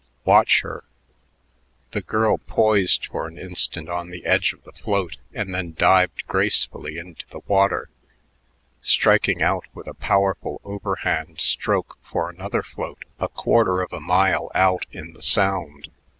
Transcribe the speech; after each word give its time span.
Watch 0.25 0.61
her." 0.61 0.83
The 1.91 2.01
girl 2.01 2.39
poised 2.39 3.05
for 3.05 3.27
an 3.27 3.37
instant 3.37 3.87
on 3.87 4.09
the 4.09 4.25
edge 4.25 4.51
of 4.51 4.63
the 4.63 4.71
float 4.71 5.17
and 5.31 5.53
then 5.53 5.75
dived 5.77 6.25
gracefully 6.25 6.97
into 6.97 7.23
the 7.29 7.41
water, 7.45 7.91
striking 8.81 9.43
out 9.43 9.65
with 9.75 9.85
a 9.85 9.93
powerful 9.93 10.59
overhand 10.63 11.39
stroke 11.39 11.99
for 12.03 12.31
another 12.31 12.63
float 12.63 13.05
a 13.19 13.27
quarter 13.27 13.83
of 13.83 13.93
a 13.93 14.01
mile 14.01 14.49
out 14.55 14.87
in 14.91 15.13
the 15.13 15.21
Sound. 15.21 15.89